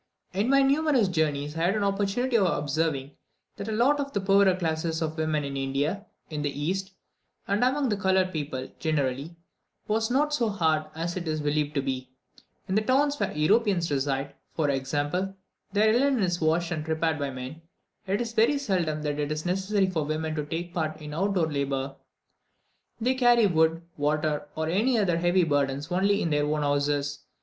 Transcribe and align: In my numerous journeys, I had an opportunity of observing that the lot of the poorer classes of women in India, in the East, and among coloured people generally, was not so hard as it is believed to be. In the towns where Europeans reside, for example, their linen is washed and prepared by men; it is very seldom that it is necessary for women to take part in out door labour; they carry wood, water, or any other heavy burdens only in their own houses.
In 0.33 0.49
my 0.49 0.63
numerous 0.63 1.07
journeys, 1.07 1.55
I 1.55 1.65
had 1.65 1.75
an 1.75 1.83
opportunity 1.83 2.35
of 2.35 2.47
observing 2.47 3.11
that 3.57 3.65
the 3.65 3.71
lot 3.71 3.99
of 3.99 4.13
the 4.13 4.19
poorer 4.19 4.55
classes 4.55 4.99
of 4.99 5.15
women 5.15 5.43
in 5.43 5.55
India, 5.55 6.07
in 6.31 6.41
the 6.41 6.49
East, 6.49 6.93
and 7.47 7.63
among 7.63 7.91
coloured 7.99 8.31
people 8.33 8.67
generally, 8.79 9.35
was 9.87 10.09
not 10.09 10.33
so 10.33 10.49
hard 10.49 10.85
as 10.95 11.15
it 11.17 11.27
is 11.27 11.39
believed 11.39 11.75
to 11.75 11.83
be. 11.83 12.09
In 12.67 12.73
the 12.73 12.81
towns 12.81 13.19
where 13.19 13.31
Europeans 13.31 13.91
reside, 13.91 14.33
for 14.55 14.71
example, 14.71 15.35
their 15.71 15.93
linen 15.93 16.23
is 16.23 16.41
washed 16.41 16.71
and 16.71 16.83
prepared 16.83 17.19
by 17.19 17.29
men; 17.29 17.61
it 18.07 18.21
is 18.21 18.33
very 18.33 18.57
seldom 18.57 19.03
that 19.03 19.19
it 19.19 19.31
is 19.31 19.45
necessary 19.45 19.85
for 19.87 20.03
women 20.03 20.33
to 20.33 20.43
take 20.43 20.73
part 20.73 20.99
in 20.99 21.13
out 21.13 21.35
door 21.35 21.45
labour; 21.51 21.95
they 22.99 23.13
carry 23.13 23.45
wood, 23.45 23.83
water, 23.97 24.47
or 24.55 24.67
any 24.67 24.97
other 24.97 25.19
heavy 25.19 25.43
burdens 25.43 25.91
only 25.91 26.23
in 26.23 26.31
their 26.31 26.45
own 26.47 26.63
houses. 26.63 27.19